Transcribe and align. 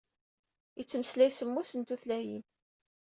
Ittmeslay 0.81 1.31
semmus 1.31 1.71
n 1.75 1.81
tutlayin. 1.87 2.43